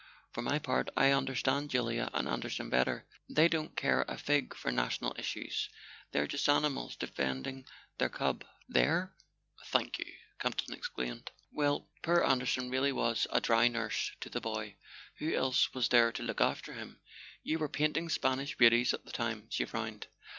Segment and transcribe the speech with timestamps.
[0.33, 3.05] For my part, I understand Julia and Anderson better.
[3.29, 5.69] They don't care a fig for national issues;
[6.11, 7.67] they're just animals defending
[7.99, 8.43] their cub.""
[8.75, 9.13] Their
[9.67, 10.05] —thank you!"
[10.41, 11.29] Campton exclaimed.
[11.51, 14.75] "Well, poor Anderson really was a dry nurse to the boy.
[15.19, 16.99] Who else was there to look after him?
[17.43, 20.07] You were painting Spanish beauties at the time." She frowned.